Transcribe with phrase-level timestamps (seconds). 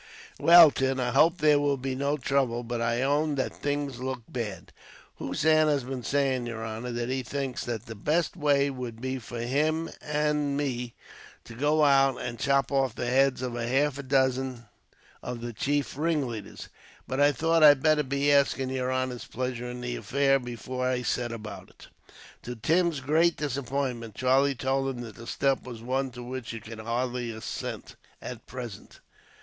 [0.39, 4.23] "Well, Tim, I hope there will be no trouble; but I own that things look
[4.27, 4.73] bad."
[5.19, 9.19] "Hossein has been saying, yer honor, that he thinks that the best way would be
[9.19, 10.95] for him and me
[11.43, 14.65] to go out and chop off the heads of half a dozen
[15.21, 16.69] of the chief ringleaders.
[17.07, 20.87] But I thought I'd better be after asking yer honor's pleasure in the affair, before
[20.89, 21.87] I set about it."
[22.41, 26.59] To Tim's great disappointment, Charlie told him that the step was one to which he
[26.59, 28.99] could hardly assent, at present.